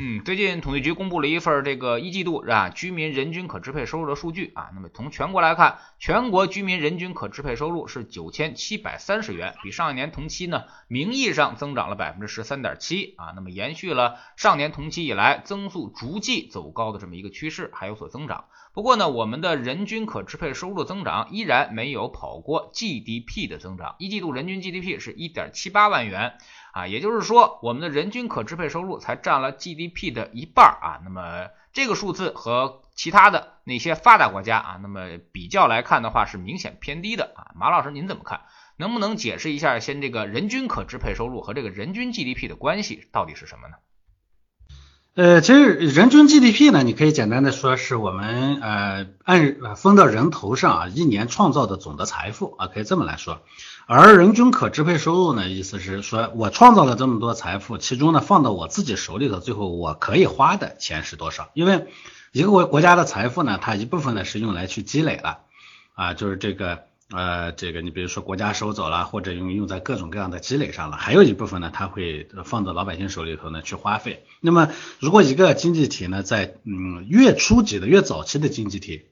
[0.00, 4.70] 嗯，最近统计局公布了一份这个一季度啊居民人均可支配收入的数据啊。
[4.72, 13.32] 那么从全国来看，全国居民人均可支配收入是九千七百三十元，比上一年同期呢名义上增长了百分之十三点七啊。
[13.34, 18.44] 那么延续了上年同期以来增速逐季走高的这么一个趋势，还有所增长。
[18.72, 23.96] 不过呢，我们的人均可支配收入增长依然没有跑过 GDP 的增长。
[23.98, 26.38] 一季度人均 GDP 是一点七八万元。
[26.78, 31.00] 啊，也就是说，我们的人均可支配收入才占了 GDP 的一半啊。
[31.02, 37.50] 那么这个数字和其他的那些发达国家啊，那么比较来看的话，是明显偏低的啊。
[37.56, 38.42] 马老师您怎么看？
[38.76, 43.74] 能不能解释一下，先这个人均可支配收入和这个人均 GDP 的关系到底是什么呢？
[45.18, 53.40] 呃，其实人均 GDP 呢，你可以简单的说是我们呃按分到人头上啊一年创造的总的财富啊，可以这么来说。
[53.88, 61.50] 而人均可支配收入呢，意思是说我创造了这么多财富，其中呢放到我自己手里头，最后我可以花的钱是多少？
[61.52, 61.88] 因为
[62.30, 65.38] 一个国国家的财富呢，它一部分呢是用来去积累了
[65.94, 66.84] 啊，就是这个。
[67.10, 74.24] 呃，这个你比如说国家收走了，或者用用在各种各样的积累上了，还有一部分呢，它会放到老百姓手里头呢去花费。
[74.40, 74.70] 那么
[75.00, 79.06] 如果一个经济体呢，在嗯越初级的、越早期的经济体。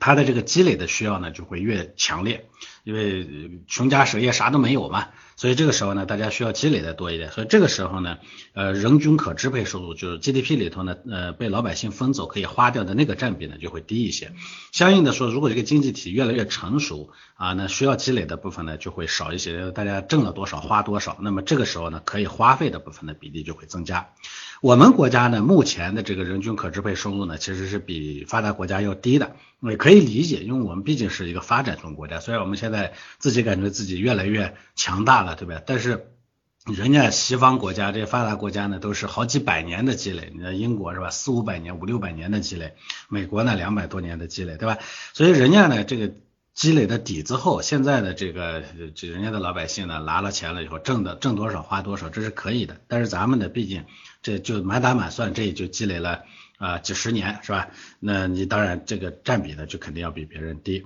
[0.00, 2.48] 它的这个积累的需要呢，就会越强烈，
[2.84, 8.18] 因为穷家舍业啥都没有嘛，所以这个时候呢，大家需要积累的多一点，所以这个时候呢，
[8.54, 14.32] 呃，人均可支配收入就是 GDP 里头呢，呃，被老百姓分走可以花掉的那个占比呢，就会低一些。
[14.72, 24.10] 相应的说，如果这个经济体越来越成熟啊，那需要积累的部分呢，就会少一些，大家挣了多少花多少，那么这个时候呢，可以花费的部分的比例就会增加。
[24.62, 35.60] 我们国家呢，目前的这个人均可支配收入呢，其实是比发达国家要低的，也可以理解，因为我们毕竟是一个发展中国家，虽然我们现在自己感觉自己越来越强大了，对吧？
[35.66, 36.06] 但是
[36.64, 42.74] 人家西方国家这些发达国家呢，都是好几百年的积累，你看英国是吧，四五百年、五六百年的积累，
[43.08, 44.78] 美国呢两百多年的积累，对吧？
[45.12, 46.12] 所以人家呢这个。
[46.56, 48.62] 积累的底子厚，现在的这个
[49.02, 52.80] 人家的老百姓呢，拿了钱了以后，挣的挣多少花多少，这是可以的。
[52.88, 53.84] 但是咱们呢，毕竟
[54.26, 56.24] 这就满打满算，这也就积累了
[56.58, 57.68] 啊几十年，是吧？
[58.00, 60.82] 那你当然这个占比呢，就肯定要比别人低。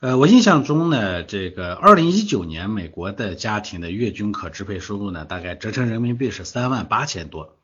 [0.00, 7.56] 呃，我印象中呢，这个二零一九年美国的家庭的月均可支配收入呢，大概折成人民币是三万八千多。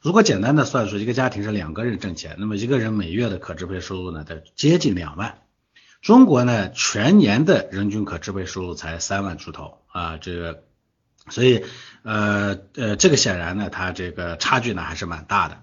[0.00, 5.38] 如果简单的算出一个家庭是两个人挣钱，那么一个人每月的可支配收入呢，在接近两万。
[6.00, 10.64] 中国呢，全年的人均可支配收入才三万出头啊，这个，
[11.28, 11.62] 所以
[12.02, 15.58] 呃呃，这个显然呢，它这个差距呢还是蛮大的。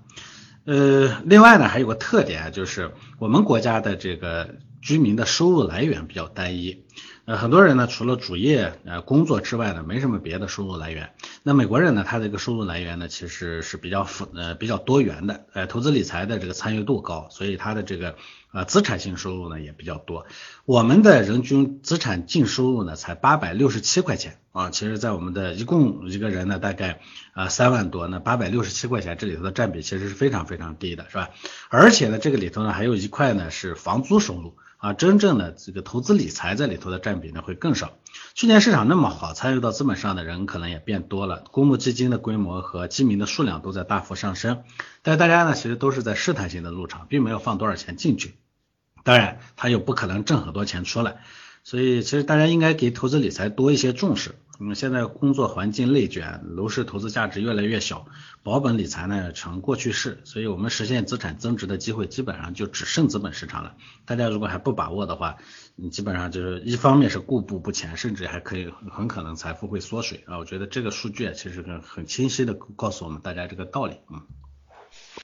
[0.66, 6.84] 呃，另外呢，还有个特点就是我们国家的这个居民的收入来源比较单一。
[7.29, 11.12] 呃，很多人呢，除了主业呃工作之外呢，没什么别的收入来源。
[11.44, 18.16] 那美国人呢，他这个收入来源呢，其实是比较复呃比较多元的，呃，投资理财的这个参与度高，所以他的这个
[18.51, 20.25] 呃资产性收入呢也比较多。
[20.66, 27.00] 我们的人均资产净收入呢才八百六十七块钱啊，其实，在我们的一共一个人呢大概
[27.34, 31.29] 啊三万多，那八百六十七块钱这里头的占比其实是非常非常低的，是吧？
[31.69, 34.56] 而且呢，这个里头呢还有一块呢是房租收入。
[34.79, 37.91] 啊，真正的这个投资理财在里头的占比呢会更少。
[38.34, 44.63] 去年市场那么好，参与到资本上的人可能也变多了，公募基金的规模和基民的数量都在大幅上升。
[45.01, 48.35] 但大家呢其实都是在试探性的入场，并没有放多少钱进去。
[49.03, 51.17] 当然，他又不可能挣很多钱出来。
[51.66, 54.35] 所以，其实大家应该给投资理财多一些重视。
[54.59, 58.08] 那嗯，现在工作环境内卷，楼市投资价值越来越小，
[58.44, 60.20] 保本理财呢成过去式。
[60.25, 63.75] 所以我们实现资产增值的机会基本上就只剩资本市场了。
[64.06, 65.38] 大家如果还不把握的话，
[65.78, 70.38] 你基本上就是一方面是固步不前，甚至还可以很可能财富会缩水啊。
[70.38, 74.22] 我觉得这个数据啊，其实很很清晰的告诉我们大家这个道理，嗯。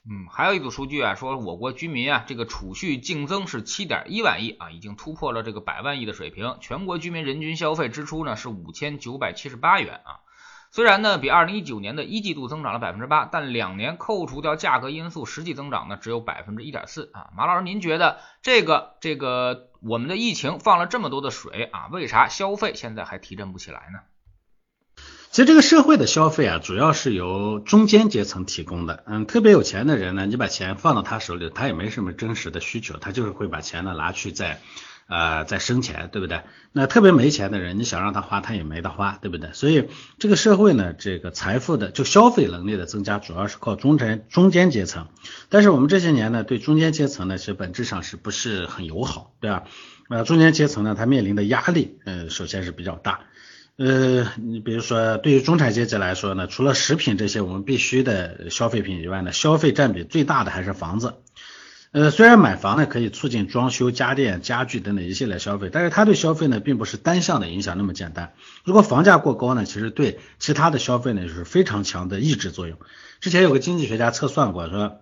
[0.08, 6.56] 嗯，还有一组数据啊，说我国居民啊，这个储蓄净增是七点一万亿啊，已经突破了这个百万亿的水平。
[6.60, 10.20] 全国居民人均消费支出呢是五千九百七十八元啊，
[10.70, 17.30] 虽然呢比二零一九年的一季度增长了百分之八，但两年扣除掉价格因素，实际增长呢只有百分之一点四啊。
[17.36, 24.00] 马老师，您觉得这个这个我们的疫情放了这么多的水啊，为啥消费现在还提振不起来呢？
[25.30, 29.04] 其实这个社会的消费啊，主要是由中间阶层提供的。
[29.06, 34.60] 嗯，特别有钱的人呢，你把钱放到他手里，他也没什么真实的需求，他就是会把钱呢拿去在
[35.08, 36.40] 呃在生钱，对不对？
[36.72, 39.50] 那特别没钱的人，你想让他花，他也没得花，对不对？
[39.52, 39.88] 所以
[40.18, 45.08] 这个社会呢，这个财富的就消费能力的增加，主要是靠中产中间阶层。
[45.50, 49.64] 但是我们这些年呢，对中间阶层呢，其实本质上是不是很友好，对吧？
[50.08, 53.20] 呃，中间阶层呢，他面临的压力，呃，首先是比较大。
[53.78, 61.16] 呃，你比如说，对于中产阶级来说呢，除了食品这些我们必须的消费品以外呢，消费占比最大的还是房子。
[61.92, 68.32] 呃，虽然买房呢可以促进装修、家电、家具等等一系列消费，但是它对消费呢并不是单向的影响那么简单。
[68.64, 72.78] 如果房价过高呢，其实对其他的消费呢就是非常强的抑制作用。
[73.20, 75.00] 之前有个经济学家测算过，说。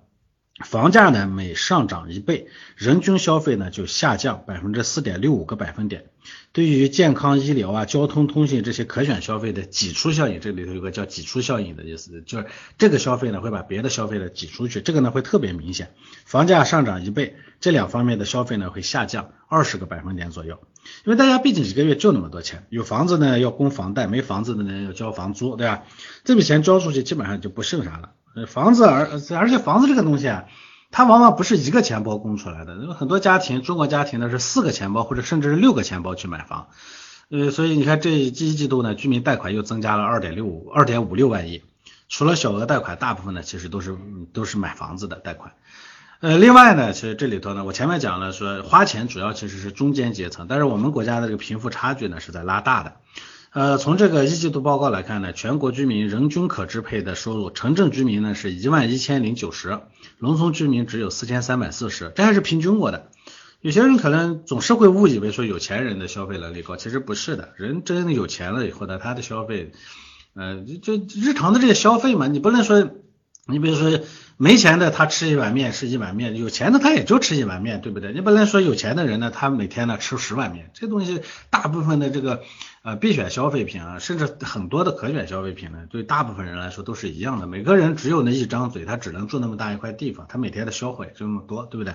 [0.62, 2.46] 房价呢每上涨一倍，
[2.76, 6.04] 人均消费呢就下降百分之四点六五个百分点。
[6.52, 12.46] 对于健康医疗啊、交通通信这些可选消费的挤出效应，这里头有个叫挤出效应的意思，就是
[12.78, 15.92] 这个消费呢会把别的消费的挤出去，这个呢会特别明显。
[16.24, 20.60] 房价上涨一倍，这两方面的消费呢会下降二十个百分点左右，
[21.04, 25.82] 因为大家毕竟一个月就那么多钱，有房子呢要供房贷，没房子的呢要交房租，对吧？
[26.22, 28.12] 这笔钱交出去基本上就不剩啥了。
[28.34, 30.44] 呃，房子而而且房子这个东西啊，
[30.90, 36.68] 它往往不是一个钱包供出来的，因为很多家庭，中国家庭呢是四个钱包或者甚至是六个钱包去买房，
[37.28, 41.62] 呃，所以你看这一季度呢，居民贷款又增加了二点六五二点五六万亿，
[42.08, 43.96] 除了小额贷款，大部分呢其实都是
[44.32, 45.52] 都是买房子的贷款，
[46.18, 52.96] 呃，另外呢，其实这里头呢，我前面讲了说花钱主要其实是中间阶层，但是我们国家的这个贫富差距呢是在拉大的。
[53.54, 59.78] 呃，从这个一季度报告来看呢，全国居民人均可支配的收入，城镇居民呢是一万一千零九十，
[60.18, 63.10] 农村居民只有四千三百四十，这还是平均过的。
[63.60, 69.70] 有些人可能总是会误以为说有钱人的消费能力高，其实不是的，人真的有钱了以后呢，他的消费，
[70.34, 72.90] 呃，就日常的这些消费嘛，你不能说，
[73.46, 74.00] 你比如说。
[74.36, 78.12] 没钱的他吃一碗面是一碗面，有钱的他也就吃一碗面，对不对？
[78.12, 82.42] 你本来说有钱的人呢，他每天呢吃十碗面，这东西大部分的这个
[82.82, 87.46] 呃必选消费品啊，甚至很多的可选消费品呢，对大部分人来说都是一样的。
[87.46, 91.94] 每个人只有那一张嘴，他只能住那么大一块地方，他每天的消费就那么多，对不对？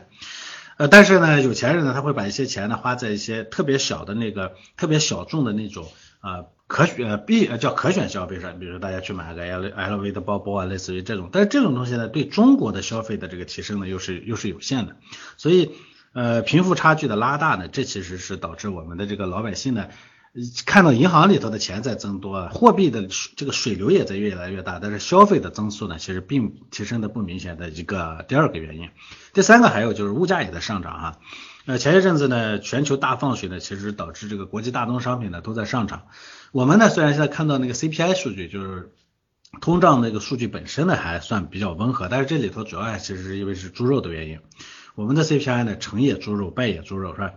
[0.78, 5.86] 呃，但是呢，有钱人呢，他会把一些钱呢花在一些特别小的那个特别小众的那种
[6.22, 6.46] 啊。
[6.70, 14.96] 可选呃必叫可选消费上，比如说大家去买个 L L V 的包包啊，类似于这种，但是这种东西呢，对中国的消费的这个提升呢，又是又是有限的，
[15.36, 15.72] 所以
[16.14, 19.88] 呃贫富差距的拉大呢，这其实是导致我们的这个老百姓呢，
[20.68, 28.92] 看到银行里头的钱在增多，货币的这个水流也在越来越大，但是消费的增速呢，其实并提升的不明显的一个第二个原因，
[29.34, 31.18] 第三个还有就是物价也在上涨哈。
[31.70, 36.08] 呃，前一阵子呢，全球大放水呢，其实导致这个国际大宗商品呢都在上涨。
[36.52, 38.92] 我们呢，虽然现在看到那个 CPI 数据，就是
[39.62, 44.40] 通胀那个数据本身呢还算比较温和，但是这里头主要其实是因为是猪肉的原因。
[44.96, 47.34] 我们的 CPI 呢，成也猪肉，败也猪肉，是吧？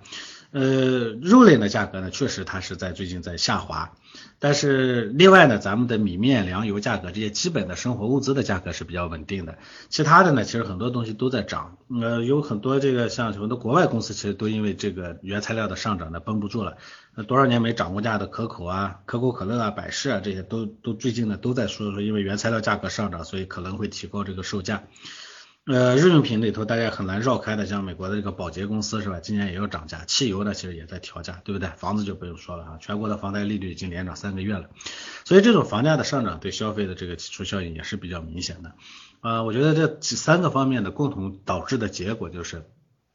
[0.53, 3.93] 呃，肉类的价格呢，确实它是在最近在下滑。
[4.39, 9.57] 但是另外呢，咱们的米面粮油价格这些基本的生活物资的价格是比较稳定的，
[9.89, 16.77] 其他的呢，其实很多东西都在涨，呃，有很多这个像很多国外公司其实都因为这个原材料的上涨呢绷不住了，
[17.15, 24.83] 那多少年没涨过价的可口啊、可口可乐啊、百事啊这些都都最近呢都在说说因为原材料价格上涨，所以可能会提高这个售价。
[25.65, 29.21] 呃，日用品里头大家很难绕开的，像美国的这个保洁公司是吧？
[29.21, 31.69] 今年也要涨价，汽油呢其实也在调价，对不对？
[31.77, 34.71] 房子就不用说了哈，全国的房贷利率已经连涨三个月了，
[35.25, 38.73] 所以这种房价的上涨对消费的这个提出效应也是比较明显的。
[39.21, 42.65] 呃，我觉得这三个方面的共同导致的结果就是，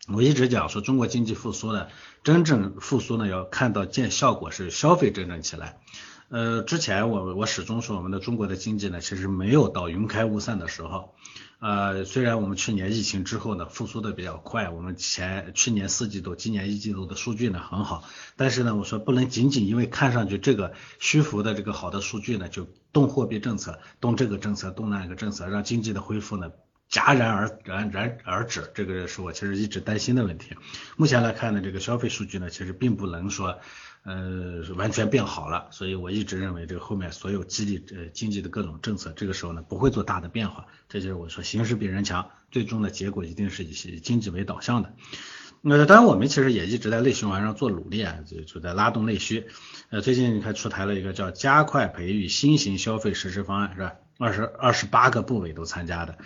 [0.07, 1.87] 我一直讲说中国经济复苏呢，
[2.23, 5.81] 真正复苏呢要看到见效果是消费真正起来。
[6.29, 11.13] 呃，之前我我始终说我们的中国的经济呢，其实没有到云开雾散的时候。
[11.59, 18.03] 呃，虽然我们去年疫情之后呢，复苏的比较快，我们前去年四季度、今年一季度的数据呢很好，
[18.35, 26.51] 但是呢，我说不能仅仅因为看上去这个虚浮的这个好的数据呢，就动货币政策、动这个政策、动那个政策，让经济的恢复呢
[26.91, 30.55] 戛然而然然而止，这个是我其实一直担心的问题。
[30.95, 33.59] 目前来看呢，这个消费数据呢，其实并不能说。
[34.07, 44.93] 呃，完全变好了，所以我一直认为这个后面所有激励呃经济的各种政策，这个时候呢不会做大的变化，这就是我说形势比人强，最终的结果一定是以经济为导向的。
[45.59, 49.47] 那当然我们其实也一直在内循环上做努力啊，就就在拉动内需。
[49.89, 53.95] 呃，最近你看出台了一个叫加快培育新型消费实施方案，是吧？
[54.19, 56.17] 二十二十八个部委都参加的。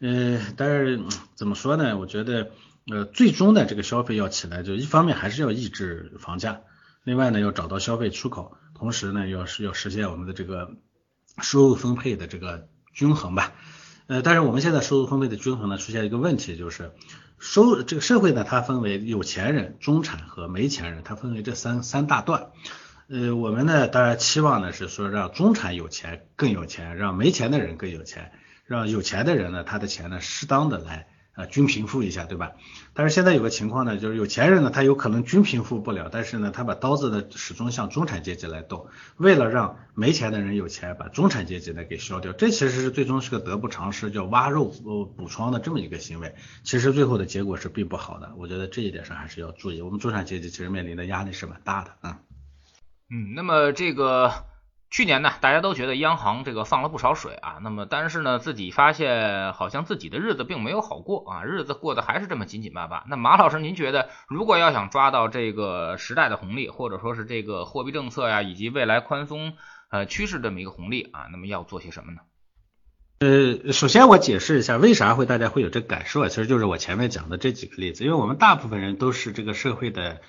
[0.00, 1.00] 呃，但是
[1.34, 1.96] 怎么说呢？
[1.96, 2.50] 我觉得
[2.86, 6.60] 呃最终的这个消费要起来，就一方面还是要抑制房价。
[7.04, 10.70] 另外呢，要找到消费出口，同时呢，要是要实现我们的这个
[11.42, 13.52] 收入分配的这个均衡吧。
[14.06, 16.92] 呃，但是我们现在收入分配的均衡呢，出现一个问题，就是
[17.38, 22.52] 收这个社会呢，它分为有钱人、中产和没钱人，它分为这三三大段。
[23.08, 28.32] 呃，我们呢，当然期望呢是说让中产有钱更有钱，让没钱的人更有钱，
[28.64, 31.06] 让有钱的人呢，他的钱呢适当的来。
[31.34, 32.52] 啊，均贫富一下，对吧？
[32.94, 38.86] 但是现在有个情况呢，就是有钱人呢，他有可能均贫富不了，但是呢，他把刀子呢始终向中产阶级来动，
[39.16, 48.32] 为了让没钱的人有钱，把中产阶级呢给削掉，这其实是最终是个得不偿失，叫挖肉呃补疮的这么一个行为，其实最后的结果是并不好的。
[48.36, 52.20] 我觉得这一点上还是要注意，我们中产阶级其实面临的压力是蛮大的啊。
[53.10, 54.32] 嗯，那么这个。
[54.94, 63.02] 去年呢，大家都觉得央行这个放了不少水啊，那么但是呢，自己发现好像自己的日子并没有好过啊，日子过得还是这么紧紧巴巴。
[63.08, 69.54] 那马老师，您觉得如果要想抓到这个时代的红利，或者说是这个货币政策呀，以及未来宽松
[69.90, 72.20] 呃趋势这么一个红利啊，那么要做些什么呢？
[73.18, 80.20] 呃，首先我解释一下为啥会大家会有这感受啊，其实就是我前面讲的这几个例子，因为我们大部分人都是这个社会的。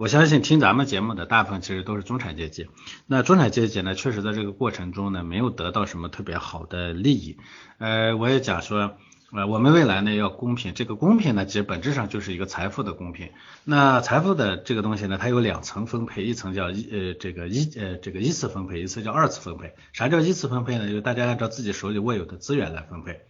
[0.00, 2.68] 我相信听咱们节目的大部分其实都是中产阶级，
[3.06, 7.36] 那中产阶级呢，确实在这个过程中呢，没有得到什么特别好的利益。
[7.76, 8.96] 呃，我也讲说，
[9.30, 13.28] 呃，我们未来呢要公平，这个公平呢，其实本质上就是一个财富的公平。
[13.64, 19.74] 那财富的这个东西呢，它有两层分配，一层叫一呃这个一呃这个一次分配，一次叫二次分配。
[19.92, 20.88] 啥叫一次分配呢？
[20.88, 23.20] 就是大家按照自己手里握有的资源来分配。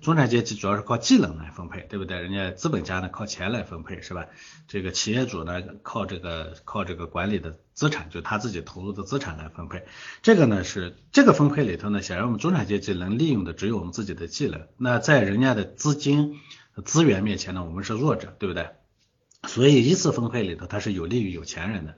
[0.00, 2.20] 中产阶级主要是靠技能来分配，对不对？
[2.20, 4.26] 人家资本家呢靠钱来分配，是吧？
[4.68, 9.84] 这个企业主呢靠这个靠这个管理的资产，就他自己投入的资产来分配。
[10.22, 14.66] 这个呢是这个分配里头呢，显然我们中产阶级能利用的只有我们自己的技能。
[14.76, 16.38] 那在人家的资金
[16.84, 18.70] 资源面前呢，我们是弱者，对不对？
[19.46, 21.96] 所以一次分配里头它是有利于有钱人的。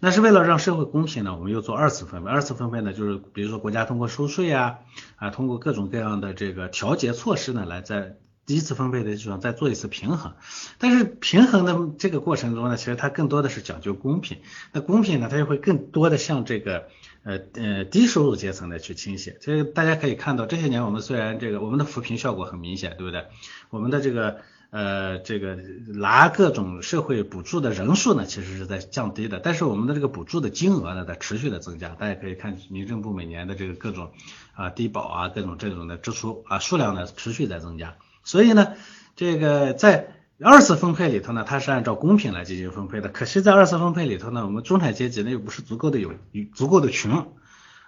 [0.00, 2.30] 那是为了让社会公平呢，我们又做二次分配。
[2.30, 4.78] 二次分配呢，就是比如说国家通过收税啊，
[5.16, 10.34] 啊，通过各种各样的这个调节措施呢，来在第一次分配的基础上再做一次平衡。
[10.78, 14.38] 但是平衡的这个过程中呢，其实它更多的是讲究公平。
[14.72, 16.84] 那公平呢，它就会更多的向这个
[17.24, 19.36] 呃呃低收入阶层的去倾斜。
[19.40, 23.26] 所以大家可以看到，这些年我们虽然这个我们的扶贫效果很明显，对不对？
[23.70, 24.38] 我们的这个。
[24.70, 25.56] 呃，这个
[25.86, 31.88] 拿各种社会补助的人数呢，其实是在降低的，但是我们的这个补助的金额呢，在持续的增加。
[31.90, 34.10] 大家可以看民政部每年的这个各种
[34.52, 37.96] 啊低保啊各种这种的支出啊数量呢持续在增加。
[38.24, 38.74] 所以呢，
[39.16, 40.08] 这个在
[40.38, 43.08] 二次分配里头呢，它是按照公平来进行分配的。
[43.08, 46.12] 可惜在二次分配里头呢，我们中产阶级呢又不是足够的有
[46.52, 47.32] 足够的穷。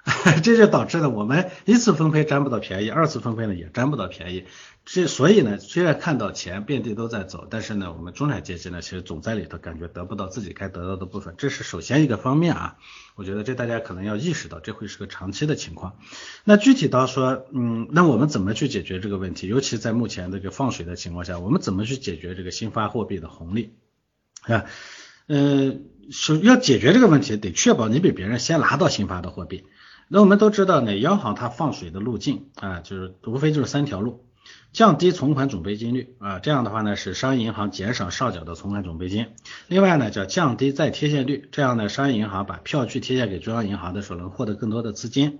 [0.42, 4.44] 这就导致了我们一次分配占不到便宜，二次分配呢也占不到便宜。
[4.86, 11.34] 这所以呢，虽然看到钱遍地都在走，但是呢，我们中产阶级呢，其实总在里头感觉得不到自己该得到的部分。
[11.36, 12.76] 这是首先一个方面啊，
[13.14, 15.98] 我觉得这大家可能要意识到，这会是个长期的情况。
[16.44, 19.48] 那具体到说，嗯，那我们怎么去解决这个问题？
[19.48, 23.74] 尤其在目前这个放水的情况下，我们怎么去解决这个新发货币的红利？
[24.40, 24.64] 啊，
[25.28, 29.66] 嗯，首要解决这个问题，得确保你比别人先拿到新发的货币。
[30.12, 34.24] 那我们都知道呢，央行它放水的路径啊，就是无非就是三条路：
[34.72, 39.26] 降低存款准备金率啊，这样的话呢，使商业银行减少上缴的存款准备金；
[39.68, 45.38] 另外呢，叫降低再贴现率，这样呢，商业银行把票据贴现给中央银行的时候，能获得更多的资金。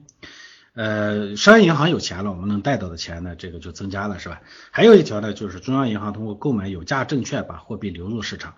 [0.74, 4.40] 呃，商业银行有钱了，我们能贷到的钱呢，这个就增加了，是吧？
[4.70, 8.54] 还有一条呢，就是中央银行通过购买有价证券把货币流入市场。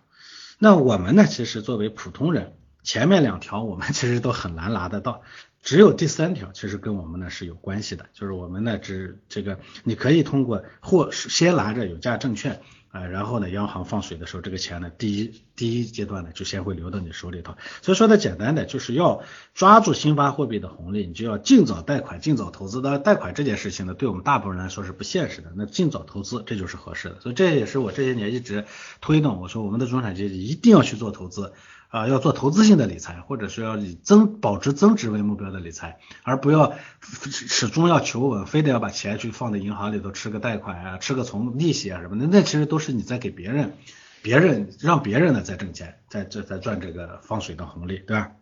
[0.59, 2.52] 那我们呢，其实作为普通人，
[2.83, 5.23] 前面两条我们其实都很难拿得到。
[5.62, 17.54] 只有第三条其实跟我们呢是有关系的，就是我们呢只这个你可以通过或先拿着有价证券啊，然后呢央行放水的时候，这个钱呢第一第一阶段呢就先会流到你手里头。
[17.81, 19.23] 所以说的简单的就是要
[19.54, 22.83] 抓住新发货币的红利，你就要尽早贷款、尽早投资。
[22.83, 27.21] 当然贷款这件事情呢，对我们大部分人来说是不现实的，那尽早投资这就是合适的。
[27.21, 28.64] 所以这也是我这些年一直
[29.00, 31.52] 推动，我说我们的中产阶级一定要去做投资。
[31.93, 43.75] 啊，要做投资性的理财，或者是要以增保值增值为目标的理财，而不要始终要求稳，非得要把钱去放在银行里头吃个贷款啊，吃个从利息啊什么的，那其实都是你在给别人，
[44.23, 48.33] 别人让别人呢在挣钱，在这在赚这个放水的红利，对吧？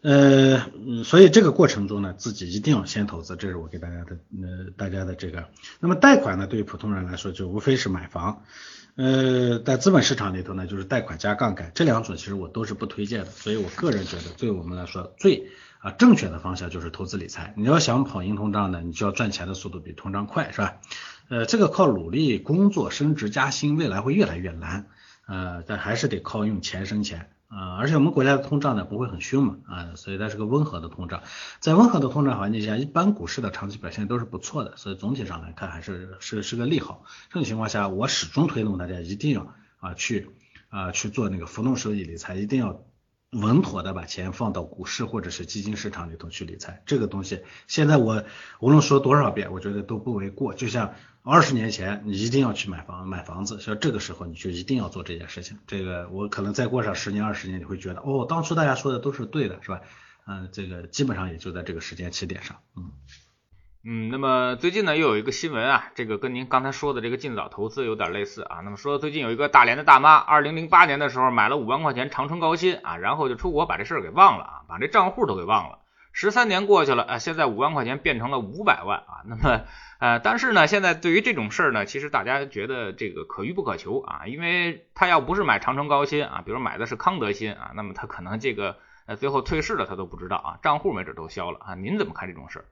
[0.00, 0.62] 呃，
[1.04, 5.48] 所以这个过程中呢，自己一定要先投资，这是我给大家的呃大家的这个。
[5.80, 8.42] 那么贷款呢，对于普通人来说，就无非是买房。
[8.96, 13.30] 呃，在资本市场里头呢，就是贷款加杠杆，这两种其实我都是不推荐的。
[13.30, 15.50] 所以我个人觉得，对我们来说最
[15.80, 17.52] 啊正确的方向就是投资理财。
[17.58, 20.78] 你要想跑赢通胀呢，你就要赚钱的速度比通胀快，是吧？
[21.28, 24.88] 呃，这个靠努力工作升职加薪，未来会越来越难。
[25.26, 27.28] 呃，但还是得靠用钱生钱。
[27.48, 31.22] 啊，而且我们国家的通胀呢不会很凶猛，啊，所以它是个温和的通胀，
[31.60, 37.04] 在温和的通胀环境下，一般股市的长期表现都是不错的，所以总体上来看还是是是个利好。
[37.30, 40.30] 这种情况下，我始终推动大家一定要啊去
[40.68, 42.84] 啊去做那个浮动收益理财，一定要
[43.40, 46.82] 稳妥的把钱放到股市或者是基金市场里头去理财。
[46.86, 48.24] 这个东西现在我
[48.60, 50.54] 无论说多少遍，我觉得都不为过。
[50.54, 55.58] 就像二十年前你一定要去买房买房子，像这个时候你就一定要做这件事情。
[55.66, 59.80] 这个我可能再过上十年二十年，你会觉得哦，当初大家说的都是对的，是吧？
[60.26, 62.90] 嗯，这个基本上也就在这个时间起点上，嗯。
[63.88, 68.58] 嗯，那么最近呢又有一个新闻啊，这个跟您刚才说的这个尽早投资有点类似啊。
[68.64, 75.78] 那么说最近有一个大连的大妈，二零零八年的时候买了五万块钱长城高新啊，然后就出国把这事儿给忘了啊，把这账户都给忘了。
[76.10, 79.22] 十三年过去了啊，现在五万块钱变成了五百万啊。
[79.24, 79.60] 那么
[80.00, 91.74] 呃，但是呢，现在对于这种事儿呢，其实大家觉得这个可遇不可求啊，因为他要不是买长城高新啊，比如买的是康德新啊，那么他可能这个呃最后退市了他都不知道啊，账户没准都消了啊。
[91.76, 92.64] 您怎么看这种事儿？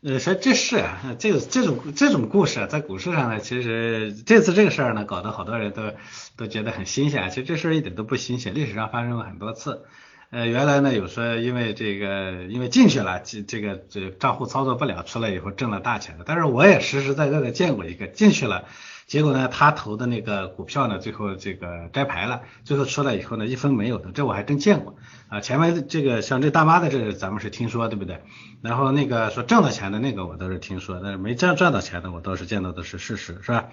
[0.00, 5.92] 呃，说这是啊，这个这种这种故事啊在股市上呢，其实这次这个事儿呢，搞得好多人都
[6.36, 7.28] 都觉得很新鲜啊。
[7.30, 9.84] 其实这事儿一点都不新鲜，历史上发生过很多次。
[10.30, 16.24] 呃，原来呢有说因为这个因为进去了，这这个这账户操作不了，出来以后挣了大钱的。
[16.24, 18.66] 但是我也实实在在的见过一个进去了。
[19.08, 24.96] 结果呢，他投的那个股票呢，最后这个摘牌了，最后出来以后呢，一分没有的，这我还真见过
[25.28, 25.40] 啊。
[25.40, 28.22] 前面这个像这大妈的这个，咱们是听说，对不对？
[28.60, 33.70] 然后那个说挣到钱的那个，我倒是听说，但是没赚赚到钱的，我倒是见到的是事实，是吧？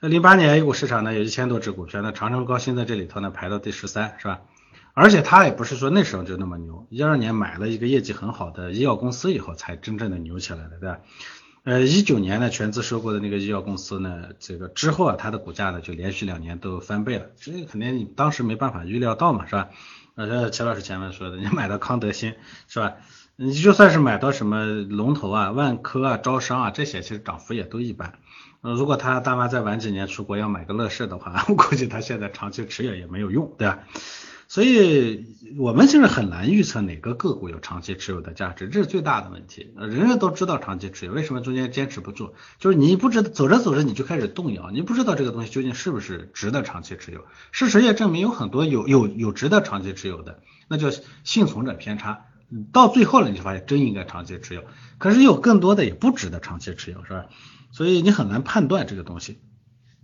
[0.00, 4.40] 那零八年 A 股市场呢，有一千多只股票，那长城高新在这里头呢排到第十三，是吧？
[4.94, 11.00] 而且他也不是说那时候就那么牛，一二年买了一个业绩很好的医药公司以后，才真正的牛起来的，对吧？
[11.62, 19.68] 呃，一九年呢，全资收购的那个医药公司呢，这个之后啊，它的股价呢就连续两年都翻倍了，这肯定你当时没办法预料到嘛，是吧？
[20.14, 22.34] 呃，齐老师前面说的，你买到康德新
[22.66, 22.94] 是吧？
[23.36, 28.14] 你就算是买到什么龙头啊、万科啊、招商啊这些，其实涨幅也都一般。
[28.62, 33.80] 呃，如果他大妈再晚几年出国要买个乐视的话， 我估计他现在长期持有也没有用，对吧？
[34.50, 35.26] 所以
[35.58, 39.72] 我们现在很难预测哪个个股有长期持有的价值，这是最大的问题。
[39.76, 42.32] 人人都知道长期持有，为什么中间坚持不住？
[42.58, 47.26] 就是你不知道走着走着你就开始动摇，你不知道这个东西究竟是不是值得长期持有。
[47.52, 50.88] 事实也证明有很多有有有值得长期持有的，那叫
[51.22, 52.26] 幸存者偏差。
[52.72, 54.64] 到最后了你就发现真应该长期持有，
[54.98, 57.26] 可是有更多的也不值得长期持有，是吧？
[57.70, 59.38] 所以你很难判断这个东西。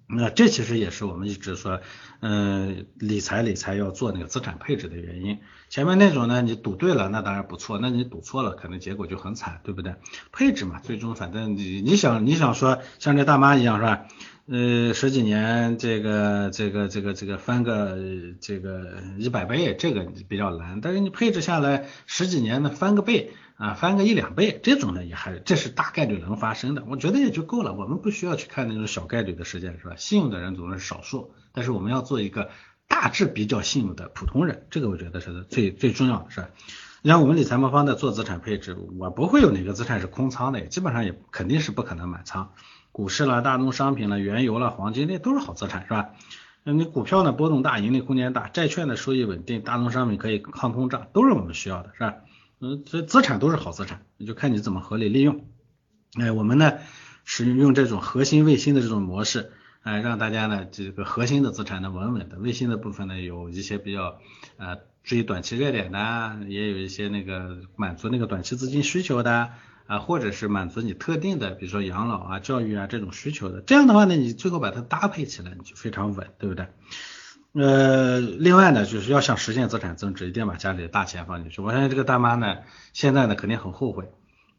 [0.08, 1.80] 那这其实也是我们一直说，
[2.20, 5.38] 嗯，理财理财要做那个资产配置的原因。
[5.68, 9.96] 前面那种呢，你赌对了，那当然不错；那你赌错了，可能结果就很惨，对不对？
[10.30, 14.06] 配置嘛，最终反正你你想你想说像这大妈一样是吧？
[14.48, 17.98] 呃，十几年这个这个这个这个翻个
[18.40, 20.80] 这个一百倍，这个比较难。
[20.80, 23.32] 但是你配置下来十几年的翻个倍。
[23.56, 27.72] 啊，翻个一两倍，这种呢也还，这是大概率能发生的，我觉得也就够了。
[27.72, 29.94] 我们不需要去看那种小概率的事件，是吧？
[29.96, 32.50] 幸运的人总是少数，但是我们要做一个
[32.86, 36.50] 大致比较幸运的普通人，这个我觉得是最最重要的，是吧？
[37.00, 42.52] 你像我们理财魔方的做资产配置，我不会有哪个资产是空仓的，基本上也肯定是不可能满仓。
[42.92, 46.10] 股市了、大宗商品了、原油了、黄金那都是好资产，是吧？
[46.62, 52.16] 那你股票呢波动大，盈利空间大，债券的收益稳定，大宗商品可以抗通胀，都是我们需要的，是吧？
[52.60, 55.44] 嗯，这资产都是好资产，你就看你怎么合理利用。
[56.14, 56.72] 哎，我们呢
[57.24, 64.18] 使用这种核心卫星的这种模式，哎，让大家呢这个核心的资产呢稳稳的，卫星的部分呢有一些比较
[64.56, 69.50] 呃追短期热点的，也有一些那个满足那个短期资金需求的
[69.86, 73.60] 啊，或者是满足你特定的，比如说养老啊、教育啊这种需求的。
[73.60, 76.66] 这样的话呢，你最后把它搭配起来，你就非常稳，对不对？
[77.58, 81.62] 呃，另外呢，就是要想实现资产增值，一定要把家里的大钱放进去。
[81.62, 82.58] 我相信这个大妈呢，
[82.92, 84.10] 现在呢肯定很后悔，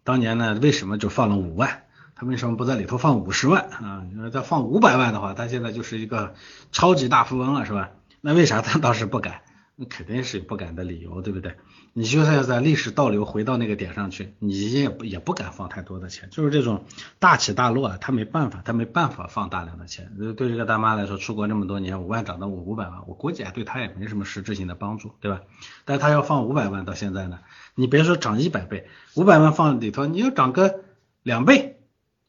[0.04, 1.84] 当年呢为什么就放了五万？
[2.16, 4.02] 她为什么不在里头放五十万啊？
[4.12, 6.34] 因为再放五百万的话，她现在就是一个
[6.72, 7.92] 超级大富翁了，是吧？
[8.20, 9.42] 那为啥她当时不敢？
[9.80, 11.56] 那肯定是不敢的理由，对不对？
[11.94, 16.86] 你就算要在历史倒流回到那个点上去，你也不也不敢放太多的钱，就是这种
[17.20, 20.12] 大起大落啊，他没办法，他没办法放大量的钱。
[20.36, 25.42] 对这个大妈来说，出国这么多年，五万涨到五五百万，我估计啊，对她也没什么实质性的帮助，对吧？
[25.86, 27.40] 但她要放五百万到现在呢，
[27.76, 30.86] 你别说涨一百倍，五百万放里头，你要涨个
[31.22, 31.78] 两倍，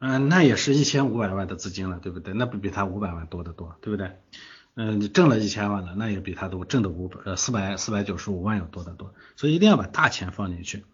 [0.00, 2.34] 嗯，那也是一千五百万的资金了，对不对？
[2.34, 4.18] 那不比他五百万多得多，对不对？
[4.80, 10.84] 嗯，你挣了一千万了，那也比他多挣的五百呃四百四百九十五万要多得多，所以一定要把大钱放进去。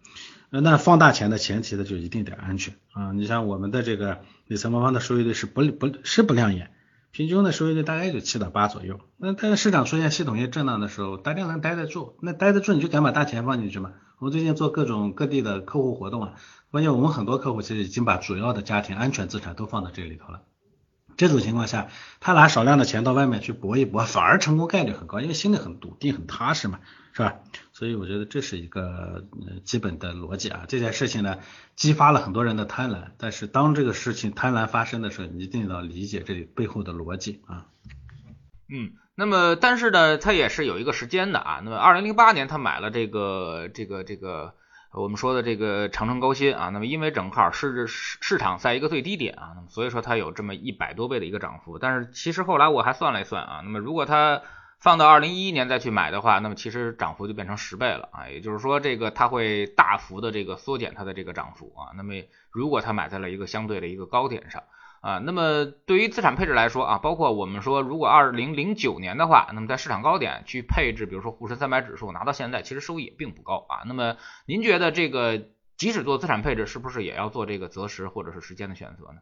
[0.49, 3.11] 呃那放大钱的前提呢，就一定得安全啊。
[3.11, 6.71] 你像我们的这个理财魔方的收益率是不不是不亮眼，
[7.11, 8.99] 平均的收益率大概就七到八左右。
[9.17, 13.93] 那但市场出现系统性震荡的时候，大家能待得住，那待得住你就敢把大钱放进去嘛。
[14.17, 16.33] 我最近做各种各地的客户活动啊，
[16.71, 20.41] 发现我们很多客户其实已经把主要的家庭安全资产都放到这里头了。
[21.17, 21.87] 这种情况下，
[22.19, 26.79] 他拿少量的钱到外面去搏一搏，反而成功概率很高，因为心里很笃定、很踏实嘛，
[27.13, 27.35] 是吧？
[27.73, 29.25] 所以我觉得这是一个
[29.63, 30.65] 基本的逻辑啊。
[30.67, 31.37] 这件事情呢，
[31.75, 37.67] 激发了很多人的贪婪，但是当这个事情贪婪发生的时候，你一定要理解这里背后的逻辑啊。
[38.69, 41.61] 嗯，那么但是呢，他也是有一个时间的啊。
[41.63, 44.53] 那么二零零八年他买了这个这个这个。
[44.97, 51.77] 我们说的这个长城高新啊，那么因为正好是市市场在一个最低点啊，那么所以说它有这么一百多倍的一个涨幅。
[51.79, 54.41] 但是其实后来我还算了一算啊，那么如果它
[54.79, 61.91] 放到二零一一年再去买的话，那么其实涨幅就变成十倍了啊，也就是说这个它会大幅的这个缩减它的这个涨幅啊。
[61.95, 62.13] 那么
[62.49, 64.63] 如果它买在了一个相对的一个高点上。
[65.05, 73.85] 啊，那么对于资产配置来说啊，包括我们说，如果二零零九年的话，那么在市场高点去配置，比如说沪深三百指数，拿到现在，其实收益也并不高啊。
[73.85, 75.43] 那么您觉得这个
[75.77, 79.19] 即使做资产配置，是不是也要做这个择时或者是时间的选择呢？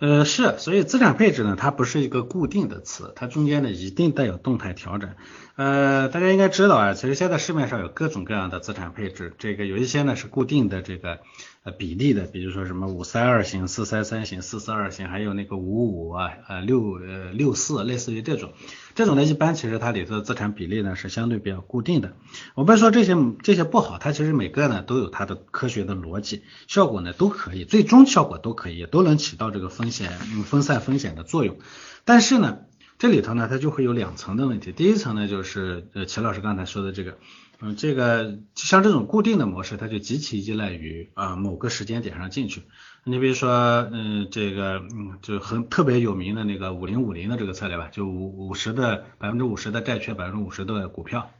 [0.00, 5.14] 呃，是，所以资产配置呢，它不是一个固定的词，它中间呢一定带有动态调整。
[5.54, 11.20] 呃，大家应该知道啊，其实现在市面上有各种各样的资产配置，这个有一些呢是固定的这个。
[11.64, 18.52] 呃，比例的，比如说什么五三二型、四三三型、四四二型，还有那个五五啊，呃六呃六四，类似于这种，
[18.96, 22.16] 这种呢一般其实它里头的资产比例呢是相对比较固定的。
[22.56, 31.58] 我不是说这些这些不好，它其实每个呢都有它的科学的逻辑，效果呢都可以，最终效果都可以，都能起到这个风险嗯分散风险的作用。
[32.04, 32.58] 但是呢，
[32.98, 37.18] 这里头呢它就会有两层的问题，第一层呢就是呃齐老师刚才说的这个。
[37.64, 42.62] 嗯，这个像这种固定的模式，它就极其依赖于啊某个时间点上进去。
[43.04, 51.30] 你比如说，嗯，这个嗯就很特别有名的那个五零五零的这个策略吧，就五五十的百分之五十的债券，百分之五十的股票。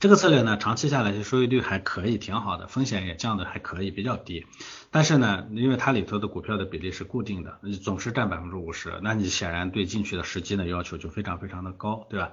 [0.00, 4.44] 这个策略呢，长期下来就收益率还可以，挺好的，风险也降的还可以，比较低。
[4.90, 12.32] 但是呢，因为它里头的股票的比例是固定的，总是占百分之五十，那你显然对进去的时机的要求就非常非常的高，对吧？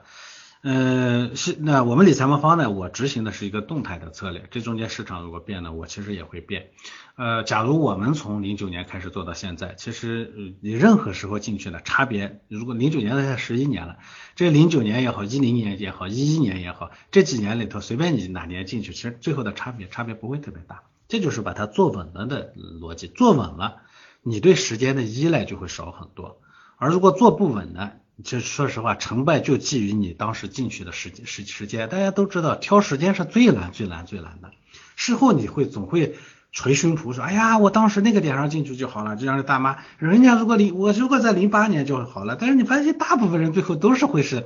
[0.61, 6.71] 嗯，是那我们理财魔方呢，我执行的是一个动态的策略，这中间市场如果变了，我其实也会变。
[7.15, 13.99] 呃，假如我们从零九年开始做到现在，其实你任何时候进去的差别，如果零九年才十一年了，
[14.35, 20.83] 这零九年也好，一零年也好，一一年也好，这几年里头随便你哪年进去，其实最后的差别差别不会特别大。
[21.07, 23.77] 这就是把它做稳了的逻辑，做稳了，
[24.23, 26.41] 你对时间的依赖就会少很多。
[26.75, 27.91] 而如果做不稳呢？
[28.23, 31.87] 其实说实话，成败就基于你当时进去的时间时时间。
[31.87, 34.51] 大家都知道，挑时间是最难最难最难的。
[34.95, 36.15] 事后你会总会
[36.51, 42.35] 捶胸脯说：“哎呀，我当时那个点上进去就好了。”就像这大妈，人家如果零我如果在零八年就好了。
[42.35, 44.45] 但是你发现大部分人最后都是会是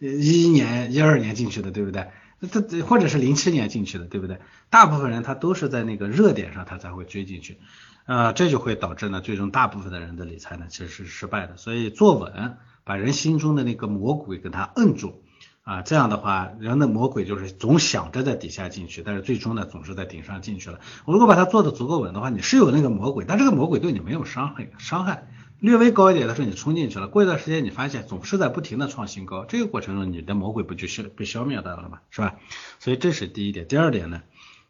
[0.00, 2.08] 一一年、一二年进去的，对不对？
[2.50, 4.38] 他或者是零七年进去的，对不对？
[4.68, 7.58] 大部分人他都是在那个热点上他才会追进去，
[8.04, 11.56] 啊，这就会导致呢，最终大部分的人的理财呢其实是失败的。
[11.56, 12.58] 所以坐稳。
[12.84, 15.22] 把人心中的那个魔鬼给他摁住
[15.62, 20.78] 啊，这样的话，人的魔鬼就是总想着在底下进去，但是最终呢，总是在顶上进去了。
[21.06, 25.26] 如果把它做的足够稳的话，你是有那个魔鬼，但这个魔鬼对你没有伤害，伤害
[25.60, 32.00] 略微高一点的时候，你冲进去了，过一段时间你发现总是在不停的创新高，这个过程中你的魔鬼不就消被消灭掉了吗？
[32.10, 32.36] 是吧？
[32.78, 34.20] 所以这是第一点，第二点呢？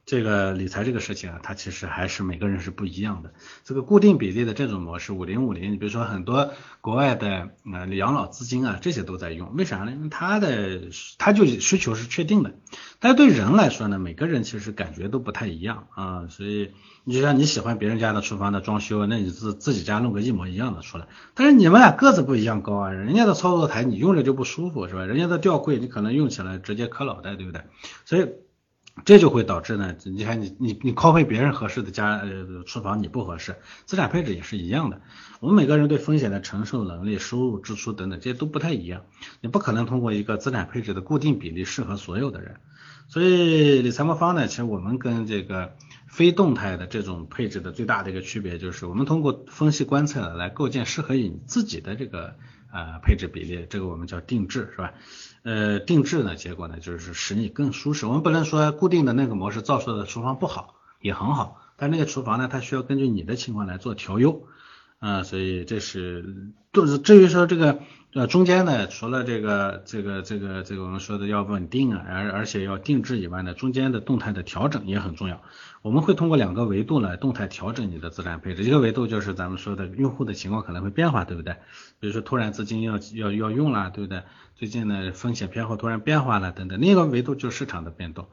[0.06, 3.32] 这个理财这个事情啊，它其实还是每个人是不一样的。
[3.64, 9.56] 这个固定比例的这种模式，五零五零，你比如说很多国外的呃养老资金啊，这些都在用。
[9.56, 9.92] 为啥呢？
[9.92, 10.82] 因为它的
[11.16, 12.54] 它就需求是确定的。
[13.00, 16.26] 但是对人来说呢，每个人其实感觉都不太一样啊。
[16.28, 16.72] 所以
[17.04, 21.06] 你就像你喜欢别人家的厨房的装修，那你自自己家弄个一模一样的出来。
[21.32, 25.06] 但是你们俩个子不一样高啊，人家的操作台你用着就不舒服是吧？
[25.06, 27.62] 人家的吊柜你可能用起来直接磕脑袋，对不对？
[28.04, 28.28] 所以。
[29.04, 35.00] 这就会导致呢，你看你你你 copy 别人合适的家呃厨房你不合适，资产配置也是一样的。
[35.40, 39.04] 我们每个人对风险的承受能力、收入、支出等等这些都不太一样，
[39.40, 42.56] 你不可能通过一个资产配置的固定比例适合所有的人。
[43.08, 45.76] 所以理财魔方呢，其实我们跟这个
[46.06, 52.36] 非动态的这种配置的最大的一个区别就是，我们通过分析观测来构建适合于你自己的这个
[52.72, 54.94] 呃配置比例，这个我们叫定制，是吧？
[55.44, 58.06] 呃，定制呢，结果呢，就是使你更舒适。
[58.06, 64.46] 我们不能说固定的那个模式造出的厨房不好，也很好，但那个厨房呢，它需要根据你的情况来做调优，
[65.00, 67.80] 啊，所以这是，就是至于说这个
[68.14, 75.42] 呃，中间呢，除了这个这个这个这个我们说的要稳定啊，而而且要定制以外呢，中间的动态的调整也很重要。
[75.82, 78.62] 我们会通过两个维度来动态调整你的资产配置。
[78.62, 81.56] 一个维度就是咱们说的用户的情况可能会变化，对不对？
[81.98, 84.22] 比如说突然资金要要要用了，对不对？
[84.54, 86.80] 最近呢风险偏好突然变化了等等。
[86.80, 88.28] 另一个维度就是市场的变动。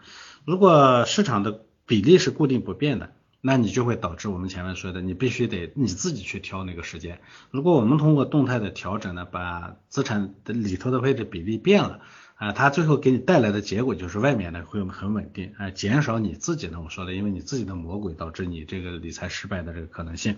[0.46, 3.14] 如果市场的比例是固定不变的。
[3.42, 7.20] 那你就会导致我们前面说的，你必须得你自己去挑那个时间。
[7.50, 12.02] 如果我们通过动态的调整呢，把资产的里头的配置比例变了，
[12.36, 20.38] 啊，它最后给你带来的结果就是外面呢会很稳定，啊，减少你自己呢，我说的，因为你自己的魔鬼导致你这个理财失败的这个可能性。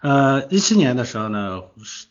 [0.00, 1.60] 呃，一七年的时候呢，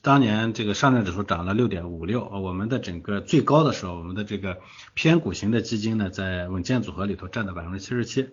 [0.04, 4.60] 当年这个上证指数涨了六点五六，我们的整个最高的时候，我们的这个
[4.94, 8.30] 偏股型的基金呢，在稳健组合里头占到百分之七十七。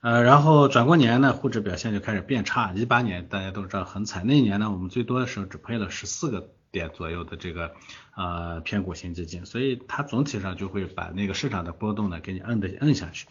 [0.00, 2.72] 呃，然后转过年呢，沪指表现就开始变差。
[2.72, 7.74] 一八年大家都知道很惨，那一年呢，我们最多的时候只配了十四个点左右的这个
[8.14, 13.26] 呃偏股型基金，所以它总体上就会把那个市场的波动呢给你摁的摁下去。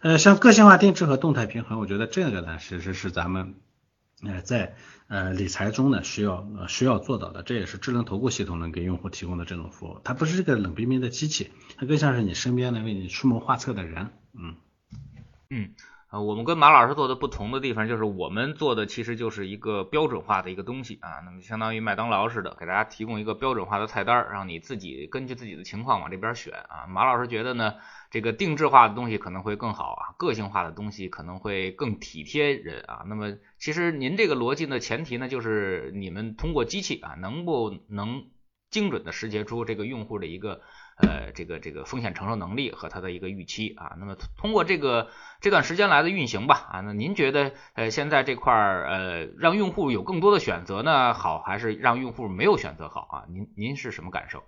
[0.00, 3.54] 呃，像个性化定制和动态平衡，我觉得这个呢，其实是咱们
[4.22, 4.74] 呃在
[5.08, 10.00] 呃理财中呢需要需要做到的，这也是智能投顾系统能给用户提供的这种服务。
[10.04, 14.10] 它不是一个冷冰冰的机器，它更像是你身边的为你出谋划策的人。
[14.34, 14.56] 嗯
[15.48, 15.70] 嗯。
[16.10, 26.88] 呃，我们跟马老师做的不同的地方，就是我们做的其实就是一个标准化的一个东西啊，那么相当于麦当劳似的，给大家提供一个标准化的菜单，让你自己根据自己的情况往这边选啊。
[26.88, 27.74] 马老师觉得呢，
[28.10, 33.04] 这个定制化的东西可能会更好啊，个性化的东西可能会更体贴人啊。
[33.06, 38.24] 那么其实您这个逻辑的前提呢，就是你们通过机器啊，能不能
[38.68, 40.60] 精准的识别出这个用户的一个。
[41.02, 45.08] 呃，这个这个风险承受能力和它的一个预期啊，那么通过这个
[45.40, 53.24] 这段时间来的运行吧啊，那您觉得呃现在这块儿呃让用户有更多的选择呢好，还是让用户没有选择好啊？
[53.28, 54.42] 您您是什么感受？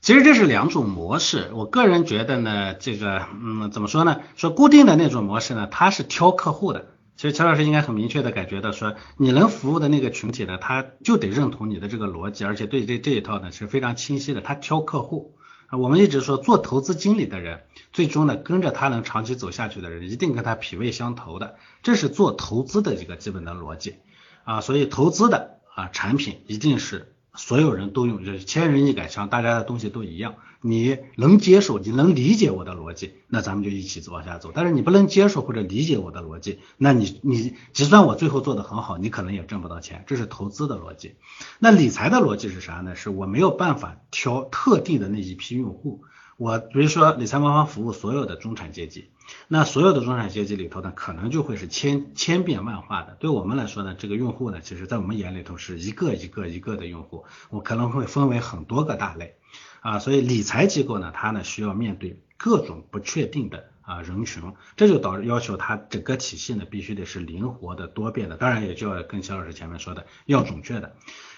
[0.00, 4.20] 其实这是两种模式，我个人觉得呢，这个嗯怎么说呢？
[4.34, 6.91] 说固定的那种模式呢，它是挑客户的。
[7.22, 14.40] 其实乔老师应该很明确的感觉到，说你能服务的那个群体呢，他就得认同你的这个逻辑，而且对这这一套呢是非常清晰的。
[14.40, 15.36] 他挑客户
[15.68, 17.60] 啊，我们一直说做投资经理的人，
[17.92, 21.54] 最终呢跟着他能长期走下去的人，一定跟他脾胃相投的，
[21.84, 23.94] 这是做投资的一个基本的逻辑
[24.42, 24.60] 啊。
[24.60, 30.34] 所以投资的啊产品一定是所有人都用，就是千人一杆枪，大家的东西都一样。
[30.64, 34.52] 你能接受，你能理解我的逻辑，那咱们就一起往下走。
[34.54, 40.04] 但是你不能接受或者理解我的逻辑，那你你就算我最后做的很好，你可能也挣不到钱。
[40.06, 41.16] 这是投资的逻辑。
[41.58, 42.94] 那理财的逻辑是啥呢？
[42.94, 46.04] 是我没有办法挑特定的那一批用户。
[46.36, 49.10] 我比如说理财魔方服务所有的中产阶级，
[49.48, 53.16] 那所有的中产阶级里头呢，可能就会是千千变万化的。
[53.18, 59.34] 对我们来说呢，这个用户呢，其实在我们眼里头是一个一个一个的用户，我可能会分为很多个大类。
[59.82, 70.94] 啊，所以理财机构呢，它呢需要面对各种不确定的啊人群，这就导致要求它整个体系呢必须得是灵活的、多变的，当然也就要跟肖老师前面说的要准确的。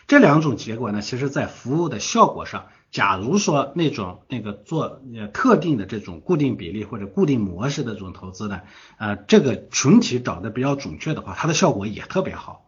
[0.07, 8.61] 这两种结果呢，其实在服务的效果上，假如说那种那个做呃特定的这种固定比例或者固定模式的这种投资呢，
[8.99, 12.64] 呃这个群体找的比较准确的话，它的效果也特别好。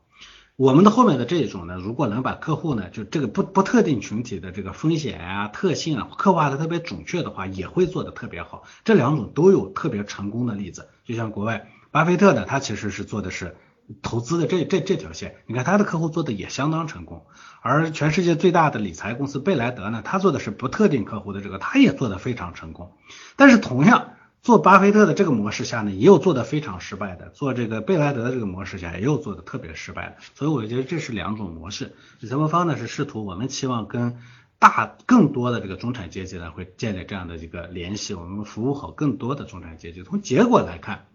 [0.56, 8.62] 我们的后面的这一种呢，如果能把客户呢，就这个不不特定群体的这个风险啊、特性啊刻画的特别准确的话，也会做的特别好。
[8.82, 10.88] 这两种都有特别成功的例子。
[11.04, 13.54] 就像国外巴菲特呢，他其实是做的是
[14.00, 17.26] 投资的这这这条线，你看他的客户做的也相当成功。
[17.60, 22.94] 而全世界最大的理财公司贝莱德呢，他做的是不特定客户的这个，他也做的非常成功。
[23.36, 24.12] 但是同样。
[24.46, 30.16] 做巴菲特的这个模式下呢，也有做的非常失败的；做这个贝莱德的这个模式下，也有做的特别失败的。
[30.36, 31.96] 所以我觉得这是两种模式。
[32.20, 34.18] 理财魔方呢是试图我们期望跟
[34.60, 40.04] 大更多的这个中产阶级呢会建立这样的一个联系，我们服务好更多的中产阶级。
[40.04, 41.06] 从结果来看，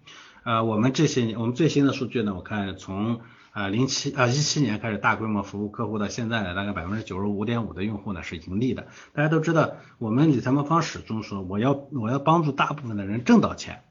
[0.43, 3.21] 呃，我们这些年我们最新的数据呢，我看从。
[3.51, 8.87] 啊，零七啊，一七年开始大规模服务客户到现在呢，大概百分之九十五点五的用户呢是盈利的。
[9.13, 13.83] 大家都知道，我们理财魔方始终说，我要我要帮助大部分的人挣到钱。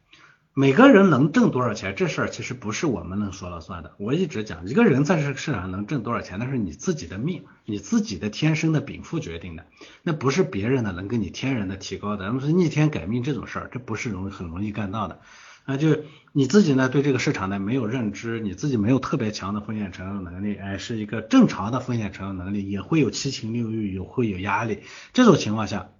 [0.53, 3.93] 每个人能挣多少钱，这事儿其实不是我们能说了算的。
[3.99, 9.67] 我一直讲，一个人在这个市场上能挣多少钱，那是你自己的命，你自己的天生的禀赋决定的，
[10.03, 12.25] 那不是别人的能给你天然的提高的。
[12.27, 15.21] 那么是逆天改命这种事儿，这不是容易很容易干到的。
[15.67, 15.99] 那就
[16.33, 24.81] 你自己呢，对这个市场呢没有认知，你自己没有特别强的风险承受能力，哎，是一个正常的风险承受能力，也会有七情六欲，有会有压力。
[25.13, 25.91] 这种情况下，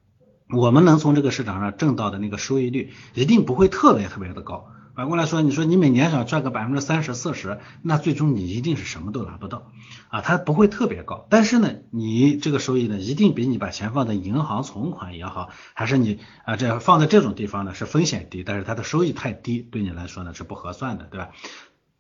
[0.49, 4.73] 我们能从这个市场上挣到的那个收益率，一定不会特别特别的高。
[5.01, 9.71] 反过来说，你说你每年想赚个百分之三十四十，那最终你一定是什么都拿不到
[10.11, 11.27] 啊，它不会特别高。
[11.31, 21.31] 但是呢，你这个收益呢，一定比你把钱放在银行存款也好，还是你啊这放在这种地方呢，是风险低，但是它的收益太低，对你来说呢是不合算的，对吧？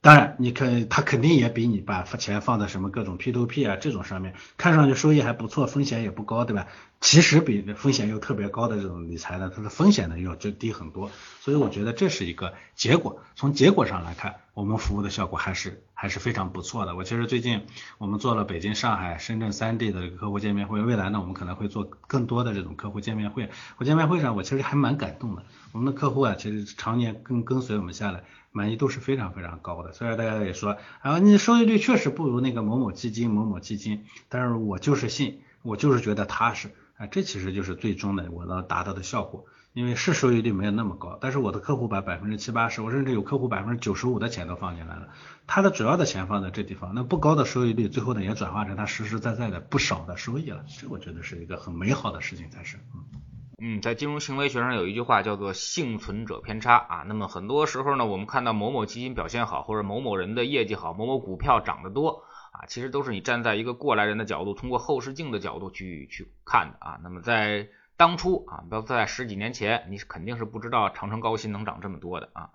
[0.03, 6.69] 当然，你可他肯定也比你把钱放在什么各种 P to P 啊这种上面，看上去收益还不错，风险也不高，对吧？
[7.03, 11.11] 其实比风险又特别高的这种理财呢，它的风险呢要就低很多。
[11.41, 13.23] 所以我觉得这是一个结果。
[13.37, 16.97] 从结果上来看，我们服务的效果还是还是非常不错的。
[16.97, 17.67] 我其实最近
[17.99, 23.51] 我们做了北京、上海、深圳三地的客户见面会，未来呢我们可能会做更多的这种客户见面会。
[23.77, 28.25] 我见面会上我其实还蛮感动的，我们的客户啊其实常年跟跟随我们下来。
[28.53, 45.11] 满意度是非常非常高的，虽然大家也说，啊，你收益率确实不如那个某某基金某某基金，但是我就是信，我就是觉得踏实，啊，这其实就是最终的我能达到的效果，因为是收益率没有那么高，但是我的客户把百分之七八十，我甚至有客户百分之九十五的钱都放进来了，
[45.47, 53.21] 他的主要的钱放在这地方，那不高的收益率，最后呢也转化成他实实在在的不少的收益了，这我觉得是一个很美好的事情才是，嗯。
[53.63, 57.05] 嗯，在金融行为学上有一句话叫做幸存者偏差啊。
[57.07, 66.99] 那么很多时候呢，我们看到某某基金表现好，或者某某人的业绩好，某某股票涨得多啊，其实都是你站在一个过来人的角度，通过后视镜的角度去去看的啊。
[67.03, 72.51] 那么在当初啊，不要在十几年前，你肯定是不知道长城高新能涨这么多的啊。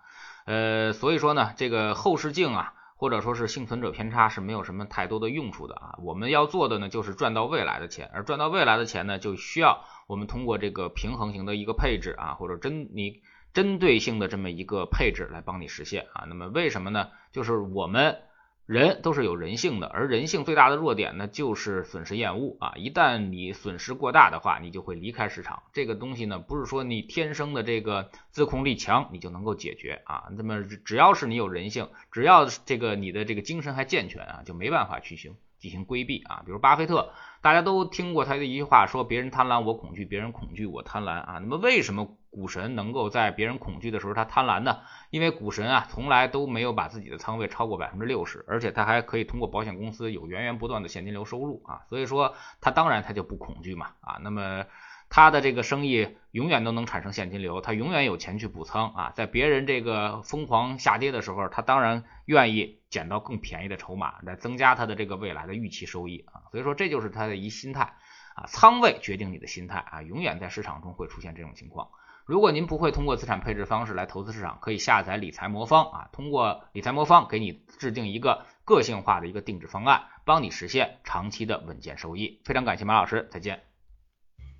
[0.46, 2.74] 呃，所以说呢，这个后视镜啊。
[2.96, 13.22] 或者说是幸存者偏差是没有什么太多的用处的啊，我们要做的呢就是赚到未来的钱，而赚到未来的钱呢，就需要我们通过这个平衡型的一个配置啊，或者针你
[13.54, 16.26] 针对性的这么一个配置来帮你实现啊。
[16.28, 17.10] 那么为什么呢？
[17.32, 18.18] 就是我们。
[18.66, 22.74] 人都是有人性的，而人性最大的弱点呢，就是损失厌恶啊！
[22.78, 25.62] 一旦你损失过大的话，你就会离开市场。
[25.72, 30.24] 这个东西呢，不是说你天生的这个自控力强，你就能够解决啊。
[30.32, 36.42] 那么只要是你有人性，只要这个你的这个精神还健全啊，就没办法去行进行规避啊。
[36.44, 37.12] 比如巴菲特，
[37.44, 41.38] 大家都听过他的一句话，说别人贪婪我恐惧，别人恐惧我贪婪啊。
[41.40, 42.18] 那么为什么？
[42.36, 44.80] 股神能够在别人恐惧的时候他贪婪呢？
[45.10, 54.66] 因为股神啊从来都没有把自己的仓位超过百分之六十，而且他还可以通过保险公司有源源不断的现金流收入啊，所以说他当然他就不恐惧嘛啊，那么
[55.08, 67.94] 他的这个生意永远都能产生现金流，他永远有钱去补仓啊，在别人这个疯狂下跌的时候，他当然愿意捡到更便宜的筹码来增加他的这个未来的预期收益啊，所以说这就是他的一心态
[68.36, 71.88] 啊，仓位决定你的心态啊，永远在市场中会出现这种情况。
[72.26, 82.42] 如果您不会通过资产配置方式来投资市场，可以下载理财魔方啊，通过理财魔方给你制定一个个性化的一个定制方案，帮你实现长期的稳健收益。
[82.44, 83.62] 非常感谢马老师，再见。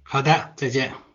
[0.04, 1.15] 好的，再见。